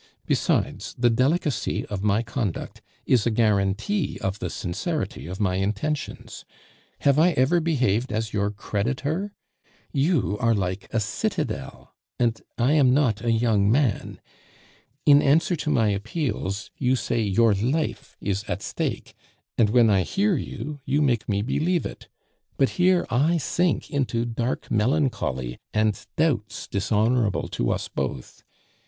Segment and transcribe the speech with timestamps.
[0.25, 6.43] Besides, the delicacy of my conduct is a guarantee of the sincerity of my intentions.
[7.01, 9.35] Have I ever behaved as your creditor?
[9.93, 14.19] You are like a citadel, and I am not a young man.
[15.05, 19.13] In answer to my appeals, you say your life is at stake,
[19.55, 22.07] and when I hear you, you make me believe it;
[22.57, 28.41] but here I sink into dark melancholy and doubts dishonorable to us both.